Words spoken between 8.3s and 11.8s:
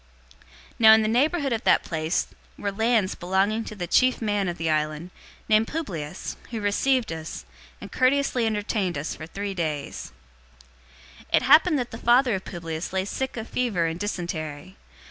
entertained us for three days. 028:008 It happened